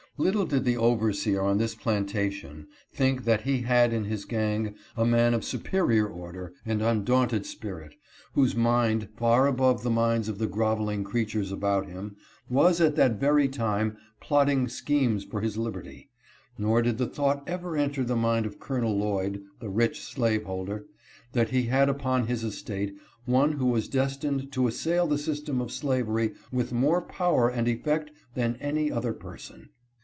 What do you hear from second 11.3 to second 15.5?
about him, was at that very time plotting schemes for